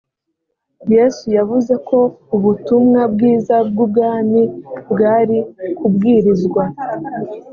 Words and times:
yesu 0.93 1.25
yavuze 1.37 1.73
ko 1.87 1.99
ubutumwa 2.35 3.01
bwiza 3.13 3.55
bw’ubwami 3.69 4.41
bwari 4.91 5.37
kubwirizwa 5.77 6.63